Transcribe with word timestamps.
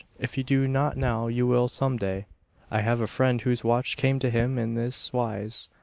If 0.19 0.35
you 0.35 0.43
do 0.43 0.67
not 0.67 0.97
now 0.97 1.27
you 1.27 1.45
will 1.45 1.67
some 1.67 1.97
day. 1.97 2.25
I 2.71 2.81
have 2.81 3.01
a 3.01 3.05
friend 3.05 3.39
whose 3.39 3.63
watch 3.63 3.97
came 3.97 4.17
to 4.17 4.31
him 4.31 4.57
in 4.57 4.73
this 4.73 5.13
wise. 5.13 5.69